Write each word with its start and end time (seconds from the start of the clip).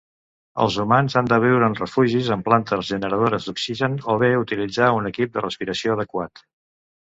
Els 0.63 0.75
humans 0.83 1.15
han 1.19 1.27
de 1.33 1.37
viure 1.43 1.67
en 1.71 1.75
refugis 1.79 2.31
amb 2.35 2.45
plantes 2.47 2.87
generadores 2.87 3.45
d'oxigen 3.51 3.99
o 4.15 4.17
bé 4.25 4.31
utilitzar 4.45 4.89
un 5.03 5.11
equip 5.13 5.37
de 5.37 5.45
respiració 5.47 6.01
adequat. 6.01 6.45